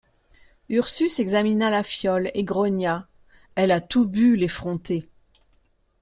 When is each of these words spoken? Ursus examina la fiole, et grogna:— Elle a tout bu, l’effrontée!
Ursus 0.69 1.19
examina 1.19 1.69
la 1.69 1.83
fiole, 1.83 2.31
et 2.33 2.43
grogna:— 2.43 3.07
Elle 3.55 3.69
a 3.69 3.81
tout 3.81 4.07
bu, 4.07 4.35
l’effrontée! 4.35 5.07